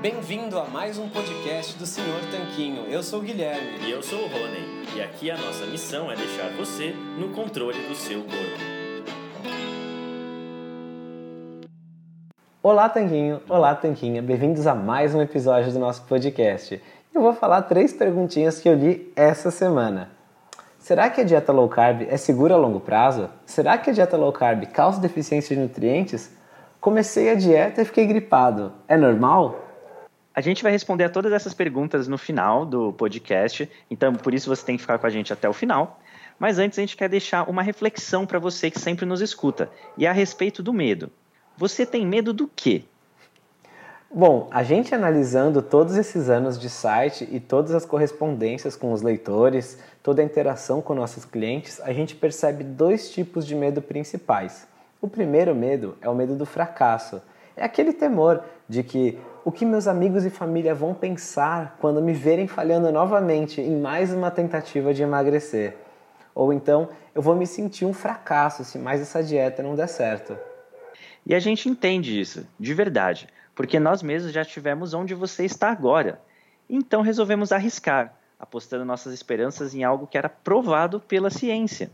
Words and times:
Bem-vindo 0.00 0.56
a 0.56 0.64
mais 0.64 0.96
um 0.96 1.08
podcast 1.08 1.76
do 1.76 1.84
Senhor 1.84 2.20
Tanquinho. 2.30 2.84
Eu 2.84 3.02
sou 3.02 3.18
o 3.18 3.22
Guilherme. 3.22 3.80
E 3.84 3.90
eu 3.90 4.00
sou 4.00 4.20
o 4.20 4.28
Rony. 4.28 4.86
E 4.94 5.02
aqui 5.02 5.28
a 5.28 5.36
nossa 5.36 5.66
missão 5.66 6.08
é 6.08 6.14
deixar 6.14 6.50
você 6.50 6.94
no 7.18 7.30
controle 7.30 7.80
do 7.88 7.96
seu 7.96 8.20
corpo. 8.20 8.38
Olá, 12.62 12.88
Tanquinho. 12.88 13.40
Olá, 13.48 13.74
Tanquinha. 13.74 14.22
Bem-vindos 14.22 14.68
a 14.68 14.74
mais 14.74 15.16
um 15.16 15.20
episódio 15.20 15.72
do 15.72 15.80
nosso 15.80 16.02
podcast. 16.02 16.80
Eu 17.12 17.20
vou 17.20 17.32
falar 17.32 17.62
três 17.62 17.92
perguntinhas 17.92 18.60
que 18.60 18.68
eu 18.68 18.74
li 18.74 19.12
essa 19.16 19.50
semana. 19.50 20.12
Será 20.78 21.10
que 21.10 21.22
a 21.22 21.24
dieta 21.24 21.50
low 21.50 21.68
carb 21.68 22.06
é 22.08 22.16
segura 22.16 22.54
a 22.54 22.56
longo 22.56 22.78
prazo? 22.78 23.28
Será 23.44 23.76
que 23.76 23.90
a 23.90 23.92
dieta 23.92 24.16
low 24.16 24.32
carb 24.32 24.64
causa 24.66 25.00
deficiência 25.00 25.56
de 25.56 25.60
nutrientes? 25.60 26.30
Comecei 26.80 27.32
a 27.32 27.34
dieta 27.34 27.82
e 27.82 27.84
fiquei 27.84 28.06
gripado. 28.06 28.72
É 28.86 28.96
normal? 28.96 29.64
A 30.38 30.40
gente 30.40 30.62
vai 30.62 30.70
responder 30.70 31.02
a 31.02 31.08
todas 31.08 31.32
essas 31.32 31.52
perguntas 31.52 32.06
no 32.06 32.16
final 32.16 32.64
do 32.64 32.92
podcast, 32.92 33.68
então 33.90 34.14
por 34.14 34.32
isso 34.32 34.48
você 34.48 34.64
tem 34.64 34.76
que 34.76 34.82
ficar 34.82 34.96
com 34.96 35.04
a 35.04 35.10
gente 35.10 35.32
até 35.32 35.48
o 35.48 35.52
final. 35.52 35.98
Mas 36.38 36.60
antes 36.60 36.78
a 36.78 36.80
gente 36.80 36.96
quer 36.96 37.08
deixar 37.08 37.50
uma 37.50 37.60
reflexão 37.60 38.24
para 38.24 38.38
você 38.38 38.70
que 38.70 38.78
sempre 38.78 39.04
nos 39.04 39.20
escuta, 39.20 39.68
e 39.96 40.06
é 40.06 40.08
a 40.08 40.12
respeito 40.12 40.62
do 40.62 40.72
medo. 40.72 41.10
Você 41.56 41.84
tem 41.84 42.06
medo 42.06 42.32
do 42.32 42.46
quê? 42.46 42.84
Bom, 44.14 44.48
a 44.52 44.62
gente 44.62 44.94
analisando 44.94 45.60
todos 45.60 45.96
esses 45.96 46.30
anos 46.30 46.56
de 46.56 46.70
site 46.70 47.28
e 47.32 47.40
todas 47.40 47.74
as 47.74 47.84
correspondências 47.84 48.76
com 48.76 48.92
os 48.92 49.02
leitores, 49.02 49.80
toda 50.04 50.22
a 50.22 50.24
interação 50.24 50.80
com 50.80 50.94
nossos 50.94 51.24
clientes, 51.24 51.80
a 51.80 51.92
gente 51.92 52.14
percebe 52.14 52.62
dois 52.62 53.10
tipos 53.10 53.44
de 53.44 53.56
medo 53.56 53.82
principais. 53.82 54.68
O 55.00 55.08
primeiro 55.08 55.52
medo 55.52 55.98
é 56.00 56.08
o 56.08 56.14
medo 56.14 56.36
do 56.36 56.46
fracasso. 56.46 57.20
É 57.58 57.64
aquele 57.64 57.92
temor 57.92 58.44
de 58.68 58.84
que 58.84 59.18
o 59.44 59.50
que 59.50 59.66
meus 59.66 59.88
amigos 59.88 60.24
e 60.24 60.30
família 60.30 60.76
vão 60.76 60.94
pensar 60.94 61.76
quando 61.80 62.00
me 62.00 62.12
verem 62.12 62.46
falhando 62.46 62.92
novamente 62.92 63.60
em 63.60 63.80
mais 63.80 64.14
uma 64.14 64.30
tentativa 64.30 64.94
de 64.94 65.02
emagrecer. 65.02 65.76
Ou 66.36 66.52
então 66.52 66.88
eu 67.12 67.20
vou 67.20 67.34
me 67.34 67.48
sentir 67.48 67.84
um 67.84 67.92
fracasso 67.92 68.64
se 68.64 68.78
mais 68.78 69.00
essa 69.00 69.24
dieta 69.24 69.60
não 69.60 69.74
der 69.74 69.88
certo. 69.88 70.38
E 71.26 71.34
a 71.34 71.40
gente 71.40 71.68
entende 71.68 72.20
isso, 72.20 72.46
de 72.60 72.72
verdade, 72.72 73.26
porque 73.56 73.80
nós 73.80 74.04
mesmos 74.04 74.32
já 74.32 74.42
estivemos 74.42 74.94
onde 74.94 75.12
você 75.12 75.44
está 75.44 75.68
agora. 75.68 76.20
Então 76.70 77.02
resolvemos 77.02 77.50
arriscar, 77.50 78.14
apostando 78.38 78.84
nossas 78.84 79.12
esperanças 79.12 79.74
em 79.74 79.82
algo 79.82 80.06
que 80.06 80.16
era 80.16 80.28
provado 80.28 81.00
pela 81.00 81.28
ciência. 81.28 81.90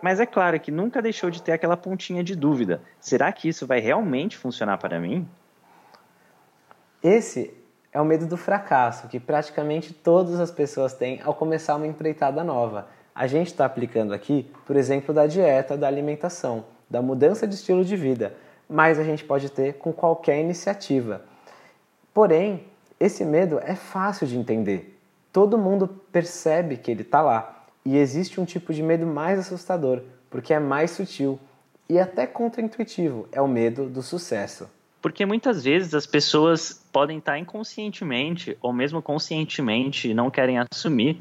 Mas 0.00 0.20
é 0.20 0.26
claro 0.26 0.58
que 0.60 0.70
nunca 0.70 1.02
deixou 1.02 1.30
de 1.30 1.42
ter 1.42 1.52
aquela 1.52 1.76
pontinha 1.76 2.22
de 2.22 2.36
dúvida: 2.36 2.80
será 3.00 3.32
que 3.32 3.48
isso 3.48 3.66
vai 3.66 3.80
realmente 3.80 4.36
funcionar 4.36 4.78
para 4.78 5.00
mim? 5.00 5.28
Esse 7.02 7.54
é 7.92 8.00
o 8.00 8.04
medo 8.04 8.26
do 8.26 8.36
fracasso 8.36 9.08
que 9.08 9.18
praticamente 9.18 9.92
todas 9.92 10.38
as 10.40 10.50
pessoas 10.50 10.92
têm 10.94 11.20
ao 11.24 11.34
começar 11.34 11.76
uma 11.76 11.86
empreitada 11.86 12.44
nova. 12.44 12.88
A 13.14 13.26
gente 13.26 13.48
está 13.48 13.64
aplicando 13.64 14.12
aqui, 14.12 14.50
por 14.64 14.76
exemplo, 14.76 15.12
da 15.12 15.26
dieta, 15.26 15.76
da 15.76 15.88
alimentação, 15.88 16.64
da 16.88 17.02
mudança 17.02 17.46
de 17.46 17.54
estilo 17.54 17.84
de 17.84 17.96
vida, 17.96 18.34
mas 18.68 18.98
a 18.98 19.04
gente 19.04 19.24
pode 19.24 19.50
ter 19.50 19.74
com 19.74 19.92
qualquer 19.92 20.38
iniciativa. 20.40 21.22
Porém, 22.14 22.64
esse 23.00 23.24
medo 23.24 23.60
é 23.62 23.74
fácil 23.74 24.26
de 24.26 24.36
entender. 24.36 24.98
Todo 25.32 25.58
mundo 25.58 25.88
percebe 26.10 26.76
que 26.76 26.90
ele 26.90 27.02
está 27.02 27.20
lá. 27.20 27.57
E 27.88 27.96
existe 27.96 28.38
um 28.38 28.44
tipo 28.44 28.74
de 28.74 28.82
medo 28.82 29.06
mais 29.06 29.38
assustador, 29.38 30.02
porque 30.28 30.52
é 30.52 30.58
mais 30.58 30.90
sutil 30.90 31.40
e 31.88 31.98
até 31.98 32.26
contraintuitivo 32.26 33.26
é 33.32 33.40
o 33.40 33.48
medo 33.48 33.88
do 33.88 34.02
sucesso. 34.02 34.68
Porque 35.00 35.24
muitas 35.24 35.64
vezes 35.64 35.94
as 35.94 36.06
pessoas 36.06 36.84
podem 36.92 37.16
estar 37.16 37.38
inconscientemente 37.38 38.58
ou 38.60 38.74
mesmo 38.74 39.00
conscientemente 39.00 40.12
não 40.12 40.30
querem 40.30 40.58
assumir 40.58 41.16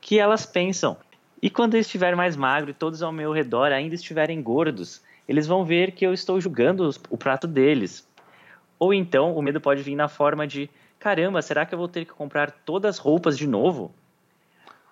que 0.00 0.18
elas 0.18 0.44
pensam. 0.44 0.96
E 1.40 1.48
quando 1.48 1.74
eu 1.74 1.80
estiver 1.80 2.16
mais 2.16 2.34
magro 2.34 2.72
e 2.72 2.74
todos 2.74 3.00
ao 3.00 3.12
meu 3.12 3.30
redor 3.30 3.70
ainda 3.70 3.94
estiverem 3.94 4.42
gordos, 4.42 5.00
eles 5.28 5.46
vão 5.46 5.64
ver 5.64 5.92
que 5.92 6.04
eu 6.04 6.12
estou 6.12 6.40
julgando 6.40 6.90
o 7.10 7.16
prato 7.16 7.46
deles. 7.46 8.04
Ou 8.76 8.92
então 8.92 9.36
o 9.36 9.40
medo 9.40 9.60
pode 9.60 9.84
vir 9.84 9.94
na 9.94 10.08
forma 10.08 10.48
de: 10.48 10.68
caramba, 10.98 11.40
será 11.42 11.64
que 11.64 11.72
eu 11.72 11.78
vou 11.78 11.86
ter 11.86 12.04
que 12.04 12.12
comprar 12.12 12.50
todas 12.50 12.96
as 12.96 12.98
roupas 12.98 13.38
de 13.38 13.46
novo? 13.46 13.94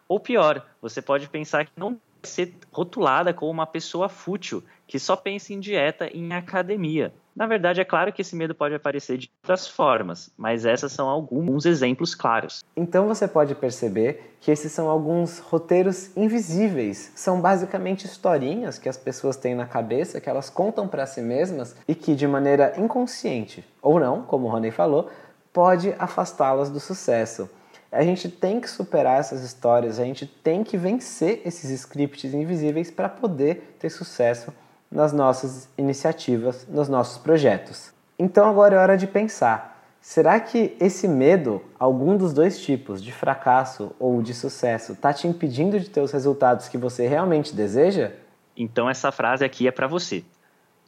Ou 0.09 0.21
pior, 0.21 0.65
você 0.81 1.03
pode 1.03 1.29
pensar 1.29 1.65
que 1.65 1.73
não 1.77 1.99
ser 2.23 2.55
rotulada 2.73 3.33
como 3.33 3.51
uma 3.51 3.67
pessoa 3.67 4.09
fútil, 4.09 4.63
que 4.87 4.99
só 4.99 5.17
pensa 5.17 5.53
em 5.53 5.61
dieta 5.61 6.09
e 6.13 6.19
em 6.19 6.33
academia. 6.33 7.13
Na 7.35 7.47
verdade, 7.47 7.81
é 7.81 7.85
claro 7.85 8.13
que 8.13 8.23
esse 8.23 8.35
medo 8.35 8.55
pode 8.55 8.75
aparecer 8.75 9.19
de 9.19 9.31
outras 9.43 9.69
formas, 9.69 10.31
mas 10.39 10.65
essas 10.65 10.91
são 10.91 11.07
alguns 11.07 11.67
exemplos 11.67 12.15
claros. 12.15 12.65
Então 12.75 13.07
você 13.07 13.29
pode 13.29 13.55
perceber 13.55 14.37
que 14.41 14.51
esses 14.51 14.73
são 14.73 14.89
alguns 14.89 15.39
roteiros 15.39 16.17
invisíveis. 16.17 17.13
São 17.15 17.41
basicamente 17.41 18.07
historinhas 18.07 18.79
que 18.79 18.89
as 18.89 18.97
pessoas 18.97 19.37
têm 19.37 19.55
na 19.55 19.67
cabeça, 19.67 20.21
que 20.21 20.31
elas 20.31 20.49
contam 20.49 20.89
para 20.89 21.07
si 21.07 21.21
mesmas 21.21 21.77
e 21.87 21.95
que, 21.95 22.15
de 22.15 22.27
maneira 22.27 22.73
inconsciente 22.79 23.63
ou 23.83 24.01
não, 24.01 24.23
como 24.23 24.47
o 24.47 24.51
Rony 24.51 24.71
falou, 24.71 25.11
pode 25.53 25.95
afastá-las 25.99 26.71
do 26.71 26.81
sucesso. 26.81 27.51
A 27.91 28.03
gente 28.03 28.29
tem 28.29 28.61
que 28.61 28.69
superar 28.69 29.21
essas 29.21 29.43
histórias, 29.43 29.99
a 29.99 30.05
gente 30.05 30.27
tem 30.27 30.65
que 30.65 30.77
vencer 30.77 31.43
esses 31.45 31.71
scripts 31.71 32.35
invisíveis 32.35 32.91
para 32.91 33.09
poder 33.09 33.77
ter 33.79 33.91
sucesso 33.91 34.53
nas 34.91 35.13
nossas 35.13 35.69
iniciativas, 35.77 36.67
nos 36.69 36.89
nossos 36.89 37.19
projetos. 37.19 37.93
Então 38.19 38.49
agora 38.49 38.77
é 38.77 38.79
hora 38.79 38.97
de 38.97 39.07
pensar: 39.07 39.83
será 40.01 40.41
que 40.41 40.77
esse 40.81 41.07
medo, 41.07 41.63
algum 41.79 42.17
dos 42.17 42.33
dois 42.33 42.59
tipos, 42.59 43.03
de 43.03 43.13
fracasso 43.13 43.93
ou 43.99 44.23
de 44.23 44.35
sucesso, 44.35 44.93
está 44.93 45.13
te 45.13 45.29
impedindo 45.29 45.79
de 45.79 45.89
ter 45.89 46.01
os 46.01 46.13
resultados 46.13 46.69
que 46.69 46.79
você 46.79 47.07
realmente 47.07 47.55
deseja? 47.55 48.13
Então 48.57 48.89
essa 48.89 49.13
frase 49.13 49.45
aqui 49.45 49.69
é 49.69 49.71
para 49.71 49.87
você. 49.87 50.25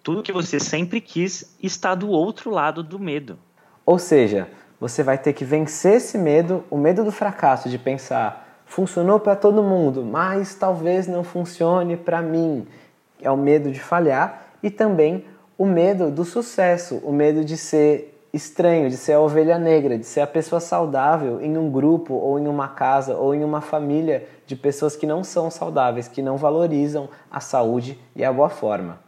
Tudo 0.03 0.23
que 0.23 0.33
você 0.33 0.59
sempre 0.59 1.01
quis 1.01 1.55
está 1.63 1.95
do 1.95 2.09
outro 2.09 2.51
lado 2.51 2.83
do 2.83 2.99
medo. 2.99 3.39
Ou 3.85 3.99
seja, 3.99 4.49
você 4.81 5.03
vai 5.03 5.19
ter 5.19 5.33
que 5.33 5.45
vencer 5.45 5.95
esse 5.95 6.17
medo, 6.17 6.65
o 6.71 6.77
medo 6.77 7.05
do 7.05 7.11
fracasso, 7.11 7.69
de 7.69 7.79
pensar, 7.79 8.63
funcionou 8.65 9.19
para 9.19 9.35
todo 9.35 9.63
mundo, 9.63 10.05
mas 10.05 10.55
talvez 10.55 11.07
não 11.07 11.25
funcione 11.25 11.97
para 11.97 12.23
mim. 12.23 12.67
É 13.21 13.31
o 13.31 13.37
medo 13.37 13.71
de 13.71 13.81
falhar 13.81 14.53
e 14.63 14.71
também 14.71 15.25
o 15.57 15.67
medo 15.67 16.11
do 16.11 16.25
sucesso, 16.25 17.01
o 17.03 17.13
medo 17.13 17.45
de 17.45 17.57
ser 17.57 18.15
estranho, 18.33 18.91
de 18.91 18.97
ser 18.97 19.15
a 19.15 19.21
ovelha 19.21 19.59
negra, 19.59 19.99
de 19.99 20.05
ser 20.05 20.21
a 20.21 20.27
pessoa 20.27 20.61
saudável 20.61 21.41
em 21.41 21.57
um 21.57 21.71
grupo 21.71 22.15
ou 22.15 22.39
em 22.39 22.47
uma 22.47 22.69
casa 22.69 23.17
ou 23.17 23.35
em 23.35 23.43
uma 23.43 23.61
família 23.61 24.29
de 24.47 24.55
pessoas 24.55 24.95
que 24.95 25.07
não 25.07 25.25
são 25.25 25.51
saudáveis, 25.51 26.07
que 26.07 26.23
não 26.23 26.37
valorizam 26.37 27.09
a 27.31 27.41
saúde 27.41 27.99
e 28.15 28.25
a 28.25 28.33
boa 28.33 28.49
forma. 28.49 29.08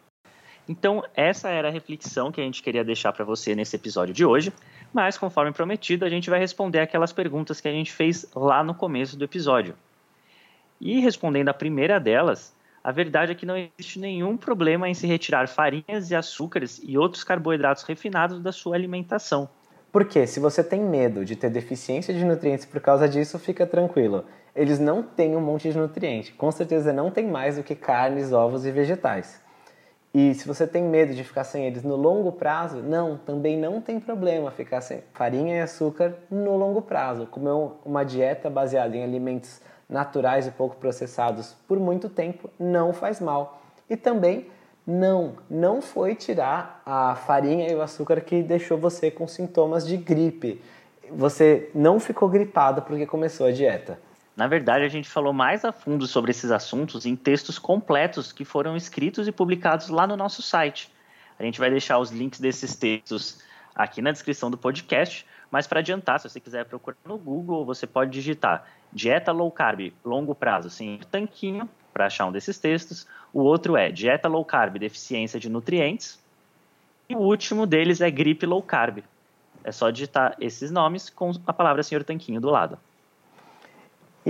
Então, 0.71 1.03
essa 1.17 1.49
era 1.49 1.67
a 1.67 1.71
reflexão 1.73 2.31
que 2.31 2.41
a 2.41 2.45
gente 2.45 2.63
queria 2.63 2.85
deixar 2.85 3.13
para 3.13 3.25
você 3.25 3.57
nesse 3.57 3.75
episódio 3.75 4.15
de 4.15 4.25
hoje. 4.25 4.53
Mas, 4.93 5.19
conforme 5.19 5.51
prometido, 5.51 6.05
a 6.05 6.09
gente 6.09 6.31
vai 6.31 6.39
responder 6.39 6.79
aquelas 6.79 7.13
perguntas 7.13 7.61
que 7.61 7.67
a 7.67 7.73
gente 7.73 7.91
fez 7.91 8.25
lá 8.37 8.63
no 8.63 8.73
começo 8.73 9.17
do 9.17 9.25
episódio. 9.25 9.75
E 10.81 11.01
respondendo 11.01 11.49
a 11.49 11.53
primeira 11.53 11.99
delas, 11.99 12.55
a 12.85 12.93
verdade 12.93 13.33
é 13.33 13.35
que 13.35 13.45
não 13.45 13.57
existe 13.57 13.99
nenhum 13.99 14.37
problema 14.37 14.89
em 14.89 14.95
se 14.95 15.09
retirar 15.09 15.49
farinhas 15.49 16.09
e 16.09 16.15
açúcares 16.15 16.81
e 16.85 16.97
outros 16.97 17.25
carboidratos 17.25 17.83
refinados 17.83 18.39
da 18.39 18.53
sua 18.53 18.77
alimentação. 18.77 19.49
Porque 19.91 20.25
se 20.25 20.39
você 20.39 20.63
tem 20.63 20.81
medo 20.81 21.25
de 21.25 21.35
ter 21.35 21.51
deficiência 21.51 22.15
de 22.15 22.25
nutrientes 22.25 22.65
por 22.65 22.81
causa 22.81 23.09
disso, 23.09 23.41
fica 23.41 23.67
tranquilo. 23.67 24.25
Eles 24.55 24.79
não 24.79 25.03
têm 25.03 25.35
um 25.35 25.41
monte 25.41 25.69
de 25.69 25.77
nutriente. 25.77 26.33
Com 26.33 26.53
certeza 26.53 26.93
não 26.93 27.11
tem 27.11 27.27
mais 27.27 27.57
do 27.57 27.65
que 27.65 27.75
carnes, 27.75 28.33
ovos 28.33 28.65
e 28.65 28.71
vegetais. 28.71 29.50
E 30.13 30.35
se 30.35 30.47
você 30.47 30.67
tem 30.67 30.83
medo 30.83 31.15
de 31.15 31.23
ficar 31.23 31.45
sem 31.45 31.67
eles 31.67 31.85
no 31.85 31.95
longo 31.95 32.33
prazo, 32.33 32.79
não, 32.79 33.17
também 33.17 33.57
não 33.57 33.81
tem 33.81 34.01
problema 34.01 34.51
ficar 34.51 34.81
sem 34.81 35.05
farinha 35.15 35.57
e 35.57 35.61
açúcar 35.61 36.15
no 36.29 36.57
longo 36.57 36.83
prazo. 36.83 37.27
Comer 37.27 37.75
uma 37.85 38.03
dieta 38.03 38.51
baseada 38.51 38.97
em 38.97 39.05
alimentos 39.05 39.61
naturais 39.89 40.49
e 40.49 40.51
pouco 40.51 40.77
processados 40.77 41.55
por 41.69 41.79
muito 41.79 42.09
tempo 42.09 42.51
não 42.59 42.93
faz 42.93 43.21
mal. 43.21 43.63
E 43.89 43.97
também 43.97 44.49
não, 44.85 45.35
não 45.49 45.81
foi 45.81 46.17
tirar 46.17 46.83
a 46.85 47.15
farinha 47.15 47.71
e 47.71 47.75
o 47.75 47.83
açúcar 47.83 48.21
que 48.21 48.43
deixou 48.43 48.77
você 48.77 49.13
com 49.13 49.29
sintomas 49.29 49.87
de 49.87 49.97
gripe. 49.97 50.61
Você 51.13 51.71
não 51.73 52.01
ficou 52.01 52.29
gripado 52.29 52.83
porque 52.83 53.07
começou 53.07 53.47
a 53.47 53.53
dieta. 53.53 53.99
Na 54.41 54.47
verdade, 54.47 54.87
a 54.87 54.89
gente 54.89 55.07
falou 55.07 55.35
mais 55.35 55.67
a 55.67 55.71
fundo 55.71 56.07
sobre 56.07 56.31
esses 56.31 56.51
assuntos 56.51 57.05
em 57.05 57.15
textos 57.15 57.59
completos 57.59 58.33
que 58.33 58.43
foram 58.43 58.75
escritos 58.75 59.29
e 59.29 59.33
publicados 59.33 59.91
lá 59.91 60.07
no 60.07 60.17
nosso 60.17 60.41
site. 60.41 60.91
A 61.39 61.43
gente 61.43 61.61
vai 61.61 61.69
deixar 61.69 61.99
os 61.99 62.11
links 62.11 62.41
desses 62.41 62.75
textos 62.75 63.43
aqui 63.75 64.01
na 64.01 64.11
descrição 64.11 64.51
do 64.51 64.57
podcast, 64.57 65.27
mas 65.51 65.67
para 65.67 65.81
adiantar, 65.81 66.19
se 66.19 66.27
você 66.27 66.41
quiser 66.41 66.65
procurar 66.65 66.97
no 67.05 67.19
Google, 67.19 67.67
você 67.67 67.87
pode 67.87 68.13
digitar 68.13 68.65
dieta 68.91 69.31
low 69.31 69.51
carb 69.51 69.93
longo 70.03 70.35
prazo 70.35 70.71
sem 70.71 70.99
tanquinho 71.11 71.69
para 71.93 72.07
achar 72.07 72.25
um 72.25 72.33
desses 72.33 72.57
textos. 72.57 73.07
O 73.35 73.43
outro 73.43 73.77
é 73.77 73.93
dieta 73.93 74.27
low 74.27 74.43
carb 74.43 74.79
deficiência 74.79 75.39
de 75.39 75.51
nutrientes. 75.51 76.19
E 77.11 77.15
o 77.15 77.19
último 77.19 77.67
deles 77.67 78.01
é 78.01 78.11
gripe 78.11 78.47
low 78.47 78.63
carb. 78.63 79.05
É 79.63 79.71
só 79.71 79.91
digitar 79.91 80.35
esses 80.41 80.71
nomes 80.71 81.11
com 81.11 81.31
a 81.47 81.53
palavra 81.53 81.83
senhor 81.83 82.05
tanquinho 82.05 82.41
do 82.41 82.49
lado. 82.49 82.79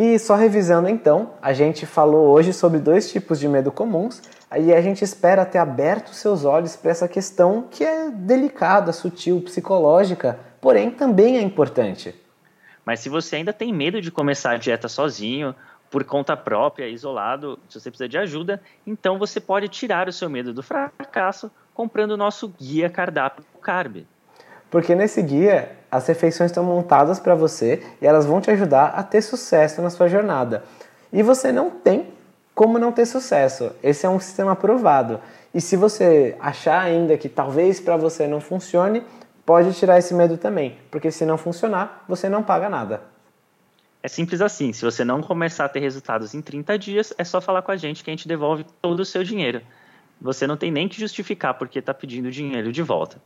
E 0.02 0.18
só 0.18 0.34
revisando 0.34 0.88
então, 0.88 1.34
a 1.42 1.52
gente 1.52 1.84
falou 1.84 2.28
hoje 2.28 2.54
sobre 2.54 2.78
dois 2.78 3.12
tipos 3.12 3.38
de 3.38 3.46
medo 3.46 3.70
comuns, 3.70 4.22
aí 4.50 4.72
a 4.72 4.80
gente 4.80 5.04
espera 5.04 5.44
ter 5.44 5.58
aberto 5.58 6.14
seus 6.14 6.42
olhos 6.42 6.74
para 6.74 6.90
essa 6.90 7.06
questão 7.06 7.68
que 7.70 7.84
é 7.84 8.10
delicada, 8.10 8.94
sutil, 8.94 9.42
psicológica, 9.42 10.40
porém 10.58 10.90
também 10.90 11.36
é 11.36 11.42
importante. 11.42 12.14
Mas 12.82 13.00
se 13.00 13.10
você 13.10 13.36
ainda 13.36 13.52
tem 13.52 13.74
medo 13.74 14.00
de 14.00 14.10
começar 14.10 14.52
a 14.52 14.56
dieta 14.56 14.88
sozinho, 14.88 15.54
por 15.90 16.02
conta 16.02 16.34
própria, 16.34 16.88
isolado, 16.88 17.58
se 17.68 17.78
você 17.78 17.90
precisa 17.90 18.08
de 18.08 18.16
ajuda, 18.16 18.62
então 18.86 19.18
você 19.18 19.38
pode 19.38 19.68
tirar 19.68 20.08
o 20.08 20.12
seu 20.14 20.30
medo 20.30 20.54
do 20.54 20.62
fracasso 20.62 21.50
comprando 21.74 22.12
o 22.12 22.16
nosso 22.16 22.48
guia 22.48 22.88
cardápio 22.88 23.44
Carb. 23.60 24.06
Porque 24.70 24.94
nesse 24.94 25.20
guia 25.22 25.72
as 25.90 26.06
refeições 26.06 26.50
estão 26.50 26.62
montadas 26.62 27.18
para 27.18 27.34
você 27.34 27.82
e 28.00 28.06
elas 28.06 28.24
vão 28.24 28.40
te 28.40 28.50
ajudar 28.50 28.86
a 28.96 29.02
ter 29.02 29.20
sucesso 29.22 29.82
na 29.82 29.90
sua 29.90 30.08
jornada. 30.08 30.62
E 31.12 31.22
você 31.22 31.50
não 31.50 31.70
tem 31.70 32.06
como 32.54 32.78
não 32.78 32.92
ter 32.92 33.06
sucesso. 33.06 33.72
Esse 33.82 34.06
é 34.06 34.08
um 34.08 34.20
sistema 34.20 34.54
provado. 34.54 35.20
E 35.52 35.60
se 35.60 35.76
você 35.76 36.36
achar 36.38 36.80
ainda 36.80 37.16
que 37.16 37.28
talvez 37.28 37.80
para 37.80 37.96
você 37.96 38.28
não 38.28 38.40
funcione, 38.40 39.02
pode 39.44 39.72
tirar 39.74 39.98
esse 39.98 40.14
medo 40.14 40.36
também, 40.36 40.78
porque 40.90 41.10
se 41.10 41.24
não 41.24 41.36
funcionar, 41.36 42.04
você 42.06 42.28
não 42.28 42.42
paga 42.42 42.68
nada. 42.68 43.02
É 44.02 44.08
simples 44.08 44.40
assim. 44.40 44.72
Se 44.72 44.84
você 44.84 45.04
não 45.04 45.20
começar 45.20 45.64
a 45.64 45.68
ter 45.68 45.80
resultados 45.80 46.34
em 46.34 46.40
30 46.40 46.78
dias, 46.78 47.12
é 47.18 47.24
só 47.24 47.40
falar 47.40 47.62
com 47.62 47.72
a 47.72 47.76
gente 47.76 48.04
que 48.04 48.10
a 48.10 48.12
gente 48.12 48.28
devolve 48.28 48.64
todo 48.80 49.00
o 49.00 49.04
seu 49.04 49.24
dinheiro. 49.24 49.60
Você 50.20 50.46
não 50.46 50.56
tem 50.56 50.70
nem 50.70 50.88
que 50.88 51.00
justificar 51.00 51.54
porque 51.54 51.80
está 51.80 51.92
pedindo 51.92 52.30
dinheiro 52.30 52.70
de 52.70 52.82
volta. 52.82 53.20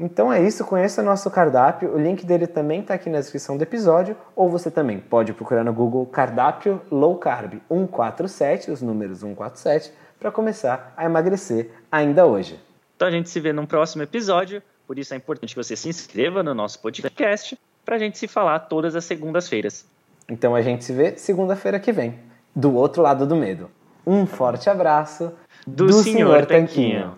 Então 0.00 0.32
é 0.32 0.40
isso, 0.40 0.64
conheça 0.64 1.02
nosso 1.02 1.28
cardápio, 1.28 1.92
o 1.92 1.98
link 1.98 2.24
dele 2.24 2.46
também 2.46 2.80
está 2.80 2.94
aqui 2.94 3.10
na 3.10 3.18
descrição 3.18 3.56
do 3.56 3.62
episódio, 3.62 4.16
ou 4.36 4.48
você 4.48 4.70
também 4.70 5.00
pode 5.00 5.32
procurar 5.32 5.64
no 5.64 5.72
Google 5.72 6.06
Cardápio 6.06 6.80
Low 6.88 7.16
Carb 7.16 7.54
147, 7.68 8.70
os 8.70 8.80
números 8.80 9.18
147, 9.18 9.92
para 10.20 10.30
começar 10.30 10.94
a 10.96 11.04
emagrecer 11.04 11.70
ainda 11.90 12.24
hoje. 12.26 12.60
Então 12.94 13.08
a 13.08 13.10
gente 13.10 13.28
se 13.28 13.40
vê 13.40 13.52
num 13.52 13.66
próximo 13.66 14.04
episódio, 14.04 14.62
por 14.86 15.00
isso 15.00 15.14
é 15.14 15.16
importante 15.16 15.50
que 15.52 15.62
você 15.62 15.74
se 15.74 15.88
inscreva 15.88 16.44
no 16.44 16.54
nosso 16.54 16.80
podcast 16.80 17.58
para 17.84 17.96
a 17.96 17.98
gente 17.98 18.18
se 18.18 18.28
falar 18.28 18.60
todas 18.60 18.94
as 18.94 19.04
segundas-feiras. 19.04 19.84
Então 20.28 20.54
a 20.54 20.62
gente 20.62 20.84
se 20.84 20.92
vê 20.92 21.16
segunda-feira 21.16 21.80
que 21.80 21.90
vem, 21.90 22.20
do 22.54 22.72
outro 22.72 23.02
lado 23.02 23.26
do 23.26 23.34
medo. 23.34 23.68
Um 24.06 24.26
forte 24.26 24.70
abraço 24.70 25.32
do, 25.66 25.86
do 25.86 25.92
Senhor, 25.92 26.04
Senhor 26.04 26.46
Tanquinho. 26.46 27.00
Tanquinho. 27.00 27.17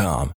com. 0.01 0.29